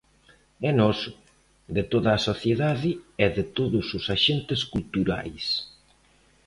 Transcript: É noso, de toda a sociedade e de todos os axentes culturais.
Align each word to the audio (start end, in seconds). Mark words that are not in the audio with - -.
É 0.69 0.71
noso, 0.81 1.11
de 1.75 1.83
toda 1.91 2.09
a 2.13 2.23
sociedade 2.29 2.91
e 3.23 3.27
de 3.35 3.43
todos 3.57 3.85
os 3.97 4.05
axentes 4.15 4.61
culturais. 4.73 5.45